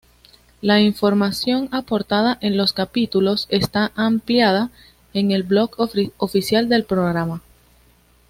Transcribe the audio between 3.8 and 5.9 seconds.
ampliada en el blog